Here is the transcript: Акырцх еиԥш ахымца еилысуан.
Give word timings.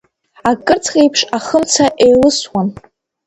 Акырцх 0.49 0.91
еиԥш 1.01 1.21
ахымца 1.37 1.85
еилысуан. 2.05 2.67